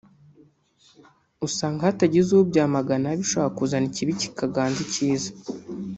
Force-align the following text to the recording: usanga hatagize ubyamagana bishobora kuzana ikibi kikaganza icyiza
usanga 1.47 1.81
hatagize 1.87 2.29
ubyamagana 2.35 3.07
bishobora 3.19 3.55
kuzana 3.57 3.85
ikibi 3.89 4.13
kikaganza 4.21 4.79
icyiza 4.87 5.29